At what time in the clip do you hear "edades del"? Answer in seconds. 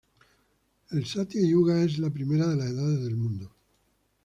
2.71-3.15